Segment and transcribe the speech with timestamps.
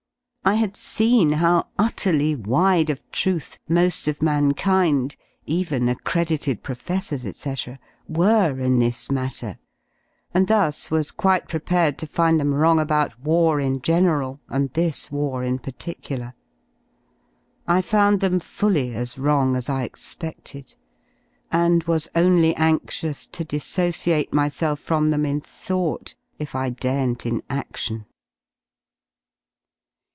[0.43, 6.63] I had ^/ seen how utterly wide of Truth mo^ of mankind— even §■ accredited
[6.63, 7.77] professors, ^c.—
[8.09, 9.59] were in this matter,
[10.33, 14.51] and thus ^ was quite prepared to find them wrong about war in general ^
[14.51, 16.33] Pand this war in particular.
[17.67, 20.73] I found them fully as wrong as j I expeded,
[21.51, 26.71] and was only anxious to dissociate myself from I them in though t^ if I
[26.71, 28.05] daren't inL^ftion.